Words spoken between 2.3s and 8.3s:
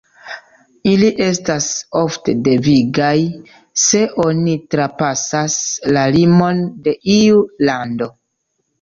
devigaj, se oni trapasas la limon de iu lando.